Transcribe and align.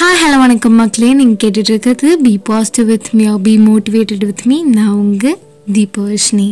Hi 0.00 0.20
hello 0.20 0.36
வணக்கம் 0.38 0.74
மக்களே. 0.74 1.12
நீங்கள் 1.14 1.40
கேட்டுட்டு 1.42 1.70
இருக்கிறது 1.70 2.18
be 2.18 2.40
positive 2.44 2.86
with 2.86 3.08
me 3.12 3.24
be 3.42 3.56
motivated 3.58 4.24
with 4.24 4.42
me 4.46 4.62
நான் 4.62 4.88
உங்கள் 4.88 5.38
தீபவர்ஷினி 5.72 6.46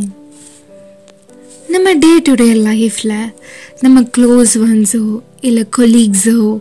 நம்ம 1.69 1.95
டே 1.95 2.19
டு 2.19 2.34
டே 2.34 2.48
லைஃப்பில் 2.54 3.14
நம்ம 3.80 4.00
க்ளோஸ் 4.16 4.54
ஒன்ஸோ 4.58 5.21
இல்லை 5.40 5.64
கொலீக்ஸோ 5.76 6.61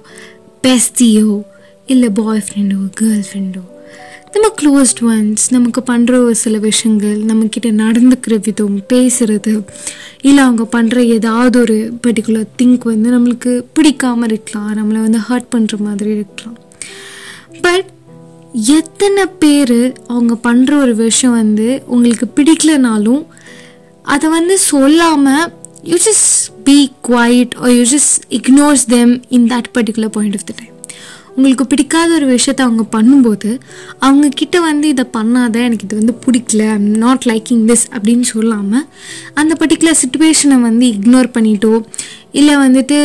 பெஸ்டியோ 0.63 1.41
இல்லை 1.85 2.09
பாய் 2.09 2.43
ஃப்ரெண்டோ 2.47 2.79
கேர்ள் 3.01 3.25
ஃப்ரெண்டோ 3.29 3.63
நம்ம 4.33 4.47
க்ளோஸ்ட் 4.61 5.01
ஒன்ஸ் 5.01 5.43
நமக்கு 5.49 5.83
பண்ணுற 5.87 6.11
ஒரு 6.17 6.35
சில 6.35 6.57
விஷயங்கள் 6.57 7.17
நம்மக்கிட்ட 7.23 7.71
நடந்துக்கிற 7.71 8.39
விதம் 8.39 8.83
பேசுகிறது 8.93 9.53
இல்லை 10.21 10.43
அவங்க 10.43 10.67
பண்ணுற 10.75 10.97
ஏதாவது 11.07 11.59
ஒரு 11.59 11.93
பர்டிகுலர் 12.07 12.47
திங்க் 12.61 12.83
வந்து 12.83 13.11
நம்மளுக்கு 13.17 13.63
பிடிக்காமல் 13.73 14.29
இருக்கலாம் 14.29 14.71
நம்மளை 14.75 15.01
வந்து 15.01 15.17
ஹர்ட் 15.29 15.51
பண்ணுற 15.55 15.77
மாதிரி 15.77 16.09
இருக்கலாம். 16.09 16.57
பட் 17.61 17.87
எத்தனை 18.75 19.23
பேர் 19.39 19.79
அவங்க 20.07 20.35
பண்ணுற 20.43 20.71
ஒரு 20.79 20.93
விஷயம் 20.95 21.35
வந்து 21.35 21.67
உங்களுக்கு 21.87 22.27
பிடிக்கலனாலும் 22.37 23.23
அதை 24.05 24.27
வந்து 24.29 24.55
சொல்லாமல் 24.67 25.45
you 25.83 25.97
just 26.05 26.31
be 26.63 26.77
quiet 27.09 27.53
or 27.57 27.71
you 27.71 27.83
just 27.91 28.15
ignores 28.31 28.85
them 28.89 29.13
in 29.29 29.47
that 29.49 29.69
particular 29.73 30.13
point 30.17 30.37
of 30.39 30.47
the 30.51 30.55
time 30.57 30.73
உங்களுக்கு 31.37 31.65
பிடிக்காத 31.65 32.09
ஒரு 32.13 32.27
விஷயத்த 32.35 32.61
அவங்க 32.61 32.83
பண்ணும்போது 32.95 33.49
அவங்க 33.99 34.27
கிட்ட 34.29 34.59
வந்து 34.59 34.87
இதை 34.87 35.05
பண்ணாத 35.13 35.55
எனக்கு 35.67 35.85
இது 35.85 35.95
வந்து 35.95 36.15
பிடிக்கல 36.25 36.63
ஐம் 36.75 36.87
நாட் 37.03 37.25
லைக்கிங் 37.25 37.63
திஸ் 37.69 37.85
அப்படின்னு 37.95 38.25
சொல்லாமல் 38.31 38.85
அந்த 39.33 39.55
பர்டிகுலர் 39.59 39.99
சுச்சுவேஷனை 40.03 40.57
வந்து 40.61 40.85
இக்னோர் 40.87 41.29
பண்ணிட்டோ 41.37 41.73
இல்லை 42.31 42.55
வந்துட்டு 42.55 42.97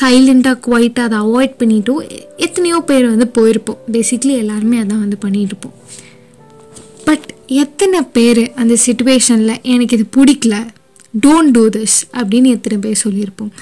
சைலண்ட்டாக 0.00 0.60
குவைட்டாக 0.66 1.08
அதை 1.08 1.18
அவாய்ட் 1.26 1.56
பண்ணிட்டோ 1.58 1.94
எத்தனையோ 2.36 2.80
பேர் 2.80 3.06
வந்து 3.08 3.28
போயிருப்போம். 3.38 3.80
பேசிக்லி 3.92 4.34
எல்லாருமே 4.42 4.78
அதான் 4.78 5.04
வந்து 5.04 5.18
பண்ணிகிட்ருப்போம் 5.24 5.76
பட் 7.04 7.26
எத்தனை 7.46 8.00
பேர் 8.16 8.52
அந்த 8.54 8.76
சுச்சுவேஷனில் 8.86 9.60
எனக்கு 9.74 9.96
இது 9.98 10.06
பிடிக்கல 10.16 10.56
டோன்ட் 11.26 11.52
டூ 11.52 11.68
திஸ் 11.68 11.98
அப்படின்னு 12.12 12.48
எத்தனை 12.56 12.78
பேர் 12.78 13.02
சொல்லியிருப்போம். 13.04 13.52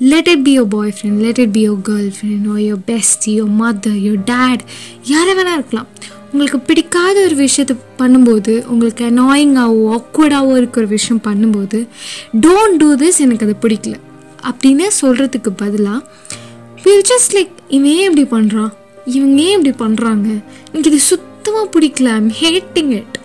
Let 0.00 0.28
it 0.28 0.44
be 0.44 0.58
your 0.58 0.68
boyfriend 0.96 1.18
let 1.18 1.38
it 1.38 1.52
be 1.52 1.68
your 1.68 1.80
girlfriend 2.16 2.46
or 2.48 2.56
your 2.56 2.82
bestie 2.86 3.32
your 3.38 3.50
mother 3.60 3.98
your 4.06 4.22
dad 4.24 4.62
யாரை 5.04 5.34
வேணா 5.34 5.52
இருக்கலாம். 5.52 5.88
உங்களுக்கு 6.32 6.58
பிடிக்காத 6.58 7.20
ஒரு 7.24 7.34
விஷயத்தை 7.34 7.76
பண்ணும்போது 7.98 8.66
உங்களுக்கு 8.66 9.04
அனாயிங்காகவோ 9.04 9.86
ஆக்வர்டாகவோ 9.96 10.56
இருக்கிற 10.56 10.86
ஒரு 10.86 10.86
விஷயம் 10.86 11.22
பண்ணும்போது 11.24 11.88
டோன்ட் 12.40 12.76
டூ 12.76 12.94
திஸ் 12.94 13.18
எனக்கு 13.18 13.46
அது 13.46 13.56
பிடிக்கல. 13.68 13.96
அப்படின்னு 14.50 14.86
சொல்கிறதுக்கு 15.00 15.50
பதிலாக 15.56 16.00
வில் 16.82 17.02
ஜஸ்ட் 17.02 17.34
லைக் 17.36 17.48
இவன் 17.68 17.90
ஏன் 17.90 18.10
இப்படி 18.10 18.26
பண்ணுறான் 18.36 18.70
இவங்க 19.04 19.42
ஏன் 19.42 19.56
இப்படி 19.58 19.72
பண்ணுறாங்க 19.84 20.28
எனக்கு 20.72 20.90
இது 20.90 20.98
சுத்தமாக 20.98 21.80
பிடிக்கல 21.80 22.08
ஐம் 22.12 22.32
ஹேட்டிங் 22.40 22.90
இட் 22.90 23.18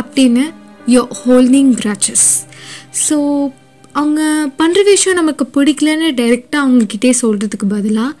அப்படின்னு 0.00 0.44
யோ 0.86 1.06
ஹோல்டிங் 1.26 1.72
கிராச்சஸ் 1.82 2.26
ஸோ 3.08 3.16
அவங்க 3.94 4.20
பண்ணுற 4.58 4.80
விஷயம் 4.84 5.18
நமக்கு 5.18 5.44
பிடிக்கலன்னு 5.54 6.08
டைரெக்டாக 6.20 6.62
அவங்கக்கிட்டே 6.64 7.10
சொல்கிறதுக்கு 7.20 7.66
பதிலாக 7.68 8.12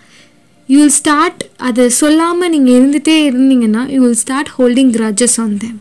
யூ 0.68 0.76
வில் 0.78 0.98
ஸ்டார்ட் 0.98 1.40
அதை 1.60 1.84
சொல்லாமல் 1.92 2.50
நீங்கள் 2.50 2.76
இருந்துகிட்டே 2.76 3.16
இருந்தீங்கன்னா 3.30 3.82
you 3.90 3.98
will 4.02 4.20
start 4.22 4.52
holding 4.58 4.92
grudges 4.92 5.36
on 5.40 5.56
them 5.56 5.80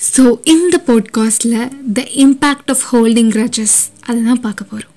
so 0.00 0.24
இந்த 0.46 0.76
பாட்காஸ்டில் 0.86 1.58
the 1.92 2.02
impact 2.16 2.70
of 2.70 2.84
holding 2.90 3.32
grudges 3.32 3.78
அதை 4.06 4.18
தான் 4.24 4.40
பார்க்க 4.40 4.70
போகிறோம் 4.72 4.95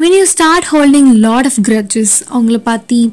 when 0.00 0.16
you 0.18 0.24
start 0.24 0.66
holding 0.72 1.12
lot 1.14 1.44
of 1.44 1.58
grudges 1.68 2.12
அவங்கள 2.32 2.58
பற்றி 2.58 3.10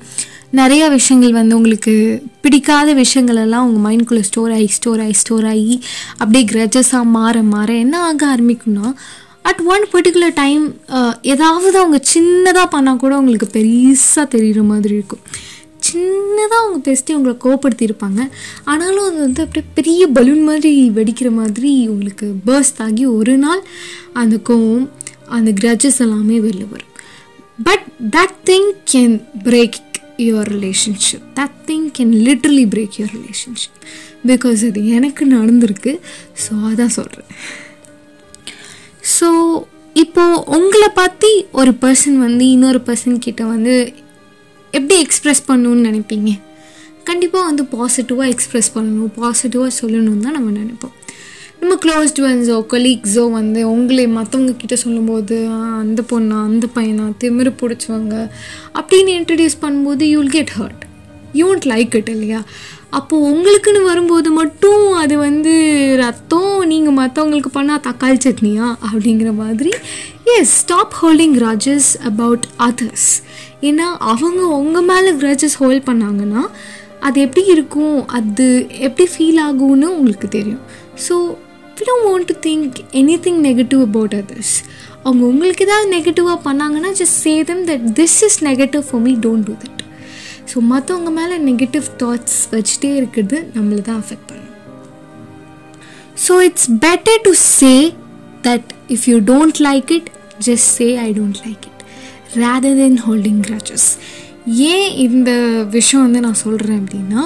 நிறைய 0.52 0.89
விஷயங்கள் 0.89 1.31
வந்து 1.31 1.55
உங்களுக்கு 1.55 2.23
பிடிக்காத 2.41 2.94
விஷயங்கள் 2.94 3.36
எல்லாம் 3.36 3.67
உங்கள் 3.67 3.83
மைண்ட்குள்ளே 3.86 4.19
ஸ்டோர் 4.19 4.52
ஆகி 4.52 4.67
ஸ்டோர் 4.67 5.00
ஆகி 5.00 5.13
ஸ்டோர் 5.13 5.45
ஆகி 5.45 5.81
அப்படியே 6.11 6.45
கிரட்ஜஸாக 6.45 7.03
மாற 7.03 7.41
மாற 7.44 7.74
என்ன 7.74 8.00
ஆக 8.00 8.38
ஆரம்பிக்கும்னா 8.38 8.94
அட் 9.41 9.62
ஒன் 9.66 9.84
பர்டிகுலர் 9.94 10.34
டைம் 10.34 10.75
ஏதாவது 11.22 11.78
அவங்க 11.78 12.01
சின்னதாக 12.13 12.68
பண்ணால் 12.72 12.95
கூட 12.95 13.18
உங்களுக்கு 13.18 13.59
பெருசாக 13.59 14.28
தெரிகிற 14.28 14.63
மாதிரி 14.63 14.94
இருக்கும். 14.94 15.19
சின்னதாக 15.91 16.62
அவங்க 16.62 16.91
பெஸ்ட்டு 16.91 17.13
உங்களை 17.13 17.35
கோப்படுத்தியிருப்பாங்க 17.44 18.29
ஆனாலும் 18.63 19.06
அது 19.06 19.19
வந்து 19.19 19.44
அப்படியே 19.44 19.66
பெரிய 19.74 20.07
பலூன் 20.07 20.44
மாதிரி 20.44 20.91
வெடிக்கிற 20.95 21.31
மாதிரி 21.31 21.88
உங்களுக்கு 21.88 22.34
பர்ஸ்ட் 22.45 22.78
ஆகி 22.78 23.06
ஒரு 23.06 23.38
நாள் 23.38 23.63
அந்த 24.13 24.40
கோவம் 24.50 24.88
அந்த 25.38 25.52
கிரட்ஜஸ் 25.62 26.00
எல்லாமே 26.06 26.38
வெளில 26.47 26.63
வரும். 26.74 26.94
But 27.68 27.86
that 28.16 28.38
thing 28.50 28.72
can 28.94 29.16
break 29.47 29.78
your 30.25 30.50
relationship 30.56 31.25
that 31.40 31.56
thing 31.69 31.88
can 31.97 32.13
literally 32.28 32.66
break 32.74 32.97
your 33.00 33.16
relationship 33.19 33.80
because 34.31 34.62
அது 34.69 34.81
எனக்கு 34.97 35.24
நடந்திருக்கு. 35.36 35.94
ஸோ 36.44 36.52
அதான் 36.72 36.96
சொல்கிறேன் 36.97 37.30
ஸோ 39.16 39.30
இப்போது 40.03 40.41
உங்களை 40.58 40.90
பற்றி 41.02 41.34
ஒரு 41.52 41.72
பர்சன் 41.84 42.18
வந்து 42.25 42.46
இன்னொரு 42.47 42.80
பர்சன் 42.88 43.24
கிட்ட 43.25 43.44
வந்து 43.46 43.75
எப்படி 44.74 44.96
எக்ஸ்ப்ரெஸ் 45.06 45.42
பண்ணணும்னு 45.47 45.88
நினைப்பீங்க? 45.90 46.31
கண்டிப்பாக 47.09 47.46
வந்து 47.50 47.63
பாசிட்டிவாக 47.75 48.31
எக்ஸ்ப்ரெஸ் 48.34 48.69
பண்ணணும். 48.75 49.12
பாசிட்டிவாக 49.22 49.72
சொல்லணும் 49.81 50.24
தான் 50.25 50.38
நம்ம 50.38 50.50
நினைப்போம். 50.62 50.96
நம்ம 51.66 51.78
க்ளோஸ்ட் 51.86 52.20
ஒன்ஸோ 52.22 52.66
கொலீக்ஸோ 52.72 53.31
வந்து 53.31 53.70
உங்களே 53.70 54.06
மற்றவங்க 54.08 54.58
கிட்ட 54.58 54.76
சொல்லும்போது 54.76 55.48
அந்த 55.50 56.02
பொண்ணா 56.09 56.42
அந்த 56.44 56.68
பையனா 56.76 57.12
திமிரு 57.24 57.52
பிடிச்சவங்க 57.62 58.30
அப்படின்னு 58.74 59.12
இன்ட்ரடியூஸ் 59.20 59.56
பண்ணும்போது 59.62 60.02
you 60.02 60.20
will 60.20 60.30
get 60.30 60.52
hurt 60.59 60.84
you 61.34 61.54
won't 61.54 61.66
like 61.66 61.96
it 61.96 62.09
இல்லையா? 62.09 62.44
அப்போது 62.90 63.25
உங்களுக்குன்னு 63.31 63.84
வரும்போது 63.84 64.31
மட்டும் 64.31 64.92
அது 64.94 65.18
வந்து 65.18 65.54
ரத்தம் 65.98 66.64
நீங்கள் 66.66 66.94
மற்றவங்களுக்கு 66.94 67.52
பண்ணால் 67.54 67.84
தக்காளி 67.88 68.20
சட்னியா 68.25 68.68
அப்படிங்கிற 68.92 69.34
மாதிரி 69.34 69.74
yes 70.24 70.54
stop 70.62 70.96
holding 71.02 71.36
grudges 71.40 71.98
about 72.04 72.46
others 72.59 73.09
ஏன்னா 73.62 73.98
அவங்க 73.98 74.48
உங்கள் 74.48 74.84
மேலே 74.84 75.12
கிராஜஸ் 75.12 75.58
ஹோல்ட் 75.58 75.90
பண்ணாங்கன்னா 75.90 76.44
அது 77.00 77.22
எப்படி 77.22 77.46
இருக்கும் 77.48 78.08
அது 78.08 78.68
எப்படி 78.70 79.09
ஃபீல் 79.18 79.42
ஆகும்னு 79.48 79.86
உங்களுக்கு 79.86 80.28
தெரியும். 80.28 80.64
So 81.09 81.36
we 81.85 81.91
don't 81.91 82.07
want 82.09 82.29
to 82.31 82.35
think 82.46 82.78
anything 83.25 83.40
negative 83.47 83.81
about 83.81 84.13
others 84.19 84.53
அவங்க 85.03 85.22
உங்களுக்கு 85.25 85.63
ஏதாவது 85.66 85.88
நெகட்டிவாக 85.96 86.38
பண்ணாங்கன்னா 86.46 86.91
just 87.00 87.18
say 87.25 87.34
them 87.50 87.62
that 87.68 87.84
this 88.00 88.18
is 88.28 88.38
negative 88.47 88.84
for 88.88 89.01
me 89.01 89.13
don't 89.25 89.46
do 89.50 89.56
that 89.63 89.81
so 90.51 90.63
மற்றவங்க 90.72 91.12
மேலே 91.12 91.35
நெகட்டிவ் 91.50 91.88
தாட்ஸ் 92.01 92.40
வச்சுட்டே 92.53 92.91
இருக்கிறது 92.95 93.38
நம்மளை 93.56 93.81
தான் 93.81 94.00
அஃபெக்ட் 94.03 94.28
பண்ணும். 94.29 94.41
So 96.25 96.34
it's 96.47 96.69
better 96.85 97.22
to 97.24 97.34
say 97.50 97.74
that 98.44 98.72
if 98.90 99.06
you 99.12 99.18
don't 99.31 99.62
like 99.69 99.91
it 99.97 100.09
just 100.40 100.69
say 100.79 100.88
I 101.07 101.09
don't 101.19 101.41
like 101.47 101.66
it 101.72 101.84
rather 102.44 102.78
then 102.84 103.00
holding 103.07 103.41
grudges 103.47 103.88
ஏன் 104.72 104.90
இந்த 105.07 105.31
விஷயம் 105.78 106.06
வந்து 106.07 106.19
நான் 106.19 106.41
சொல்கிறேன் 106.45 106.81
அப்படின்னா 106.81 107.22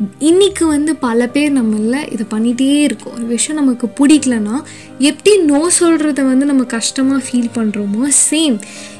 இன்றைக்கி 0.00 0.64
வந்து 0.66 0.96
பல 0.96 1.26
பேர் 1.26 1.50
நம்மள 1.56 1.96
இதை 2.12 2.24
பண்ணிகிட்டே 2.30 2.68
இருக்கோம். 2.82 3.12
ஒரு 3.16 3.24
விஷயம் 3.24 3.58
நமக்கு 3.62 3.86
பிடிக்கலனா 3.98 4.62
எப்படி 4.98 5.32
நோ 5.38 5.70
சொல்கிறத 5.80 6.22
வந்து 6.28 6.46
நம்ம 6.46 6.64
கஷ்டமாக 6.64 7.24
ஃபீல் 7.26 7.50
பண்ணுறோமோ 7.54 8.04
same 8.30 8.56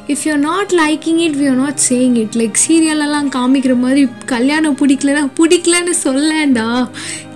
if 0.07 0.23
you 0.23 0.35
not 0.35 0.73
liking 0.81 1.21
it 1.25 1.37
we 1.39 1.45
are 1.49 1.55
not 1.55 1.79
saying 1.89 2.15
it 2.23 2.35
like 2.41 2.59
சீரியலெல்லாம் 2.65 3.29
காமிக்கிற 3.37 3.75
மாதிரி 3.77 4.03
கல்யாணம் 4.25 4.77
பிடிக்கலன்னா 4.81 5.23
பிடிக்கலன்னு 5.39 5.95
சொல்லேன்டா. 6.03 6.67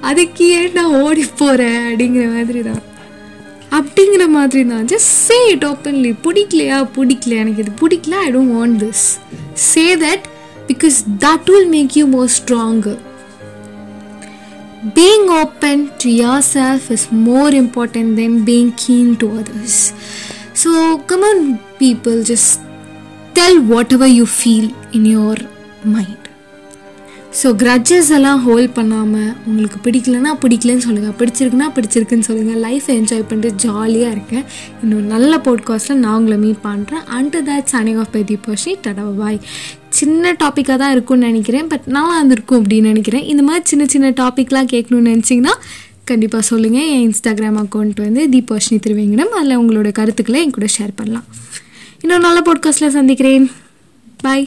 அதுக்கு 0.02 0.50
ஏன் 0.50 0.72
நான் 0.72 1.02
ஓடி 1.02 1.26
போகிறேன் 1.42 1.82
அப்படிங்கிற 1.88 2.28
மாதிரி 2.36 2.62
தான் 2.62 2.84
அப்படிங்கிற 3.72 4.28
மாதிரி 4.28 4.68
தான் 4.68 4.86
ஜஸ்ட் 4.86 5.12
சே 5.26 5.40
இட் 5.48 5.66
ஓப்பன்லி 5.66 6.14
பிடிக்கலையா? 6.28 6.80
பிடிக்கல. 6.98 7.34
எனக்கு 7.46 7.66
இது 7.66 7.74
பிடிக்கல. 7.82 8.22
I 8.28 8.32
don't 8.36 8.56
want 8.60 8.80
this 8.86 9.06
say 9.72 9.96
that 10.06 10.32
because 10.68 11.00
that 11.20 11.52
will 11.56 11.68
make 11.68 12.00
you 12.02 12.08
more 12.08 12.30
stronger 12.40 13.05
being 14.94 15.30
open 15.32 15.92
to 15.98 16.10
yourself 16.12 16.92
is 16.92 17.12
more 17.12 17.50
important 17.54 18.16
than 18.16 18.44
being 18.44 18.72
keen 18.74 19.16
to 19.18 19.40
others. 19.40 19.94
So, 20.54 21.00
come 21.00 21.24
on, 21.24 21.58
people, 21.80 22.24
just 22.24 22.62
tell 23.36 23.62
whatever 23.64 24.08
you 24.08 24.26
feel 24.26 24.68
in 24.94 25.06
your 25.06 25.36
mind. 25.86 26.22
So 27.40 27.48
grudges 27.62 28.10
எல்லாம் 28.12 28.44
hold 28.44 28.74
பண்ணாமல் 28.74 29.32
உங்களுக்கு 29.46 29.80
பிடிக்கலன்னா 29.84 30.32
பிடிக்கலன்னு 30.44 30.86
சொல்லுங்கள் 30.86 31.16
பிடிச்சிருக்குன்னா 31.20 31.68
பிடிச்சிருக்குன்னு 31.76 32.28
சொல்லுங்கள் 32.28 32.62
லைஃப்பை 32.66 32.94
என்ஜாய் 33.00 33.26
பண்ணிட்டு 33.30 33.60
ஜாலியாக 33.64 34.12
இருக்கேன் 34.12 34.46
இன்னும் 34.84 35.06
நல்ல 35.06 35.38
போட்காஸ்ட்டில் 35.38 36.00
நான் 36.04 36.16
உங்களை 36.20 36.38
மீட் 36.38 36.62
பண்ணுறேன் 36.64 37.04
and 37.18 37.36
that 37.50 37.68
signing 37.74 38.00
off 38.04 38.12
by 38.12 38.24
Deeposhi 38.32 38.76
டடா 38.86 39.08
பாய் 39.18 39.40
சின்ன 40.00 40.32
டாப்பிக்காக 40.44 40.78
தான் 40.82 40.94
இருக்கும்னு 40.96 41.26
நினைக்கிறேன். 41.26 41.68
பட் 41.72 41.86
நல்லா 41.96 42.16
இருந்திருக்கும் 42.16 42.60
அப்படின்னு 42.64 42.90
நினைக்கிறேன். 42.92 43.26
இந்த 43.34 43.44
மாதிரி 43.48 43.66
சின்ன 43.72 43.86
சின்ன 43.94 44.10
டாப்பிக்லாம் 44.22 44.70
கேட்கணும்னு 44.74 45.12
நினச்சிங்கன்னா 45.12 45.54
கண்டிப்பாக 46.10 46.44
சொல்லுங்கள் 46.50 46.90
என் 46.94 47.06
இன்ஸ்டாகிராம் 47.08 47.60
அக்கௌண்ட் 47.62 48.02
வந்து 48.06 48.24
தீபோஷினி 48.34 48.78
திருவேங்கடம். 48.86 49.32
அதில் 49.40 49.60
உங்களோட 49.62 49.92
கருத்துக்களை 50.00 50.42
என் 50.46 50.56
கூட 50.58 50.68
ஷேர் 50.78 50.94
பண்ணலாம். 50.96 51.28
இன்னொரு 52.02 52.24
நல்ல 52.28 52.40
பாட்காஸ்ட்டில் 52.48 52.96
சந்திக்கிறேன். 52.98 53.48
பாய் 54.26 54.46